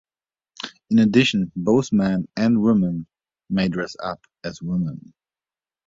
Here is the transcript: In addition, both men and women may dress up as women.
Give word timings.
In 0.89 0.97
addition, 0.97 1.51
both 1.55 1.91
men 1.93 2.27
and 2.35 2.63
women 2.63 3.05
may 3.51 3.69
dress 3.69 3.95
up 4.01 4.19
as 4.43 4.59
women. 4.59 5.13